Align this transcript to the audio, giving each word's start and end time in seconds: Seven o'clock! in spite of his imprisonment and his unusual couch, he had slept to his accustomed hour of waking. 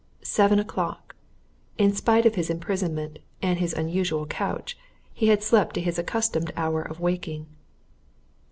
Seven 0.23 0.57
o'clock! 0.57 1.15
in 1.77 1.93
spite 1.93 2.25
of 2.25 2.33
his 2.33 2.49
imprisonment 2.49 3.19
and 3.39 3.59
his 3.59 3.71
unusual 3.71 4.25
couch, 4.25 4.75
he 5.13 5.27
had 5.27 5.43
slept 5.43 5.75
to 5.75 5.79
his 5.81 5.99
accustomed 5.99 6.51
hour 6.57 6.81
of 6.81 6.99
waking. 6.99 7.45